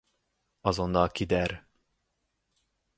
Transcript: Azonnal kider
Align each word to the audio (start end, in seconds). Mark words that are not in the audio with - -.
Azonnal 0.71 1.11
kider 1.11 1.51